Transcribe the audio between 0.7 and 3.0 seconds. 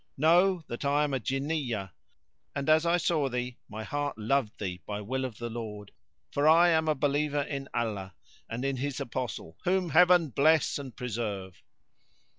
I am a Jinniyah, and as I